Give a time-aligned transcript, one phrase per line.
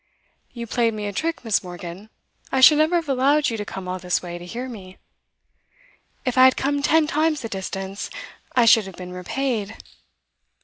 [0.51, 1.63] 'You played me a trick, Miss.
[1.63, 2.09] Morgan.
[2.51, 4.97] I should never have allowed you to come all this way to hear me.'
[6.25, 8.09] 'If I had come ten times the distance,
[8.55, 9.77] I should have been repaid!